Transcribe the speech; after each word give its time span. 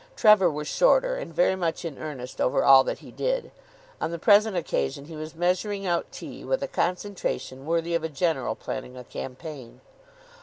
Trevor 0.15 0.49
was 0.49 0.67
shorter, 0.67 1.13
and 1.15 1.31
very 1.31 1.55
much 1.55 1.85
in 1.85 1.99
earnest 1.99 2.41
over 2.41 2.63
all 2.63 2.83
that 2.85 2.97
he 3.05 3.11
did. 3.11 3.51
On 4.01 4.09
the 4.09 4.17
present 4.17 4.57
occasion 4.57 5.05
he 5.05 5.15
was 5.15 5.35
measuring 5.35 5.85
out 5.85 6.11
tea 6.11 6.43
with 6.43 6.63
a 6.63 6.67
concentration 6.67 7.67
worthy 7.67 7.93
of 7.93 8.03
a 8.03 8.09
general 8.09 8.55
planning 8.55 8.97
a 8.97 9.03
campaign. 9.03 9.79